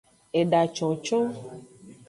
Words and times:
Eda 0.39 0.61
concon. 0.75 1.23